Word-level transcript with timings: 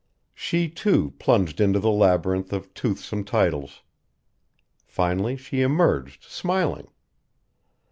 She, 0.33 0.67
too, 0.67 1.13
plunged 1.19 1.61
into 1.61 1.79
the 1.79 1.91
labyrinth 1.91 2.51
of 2.53 2.73
toothsome 2.73 3.23
titles. 3.23 3.83
Finally 4.83 5.37
she 5.37 5.61
emerged 5.61 6.23
smiling. 6.23 6.87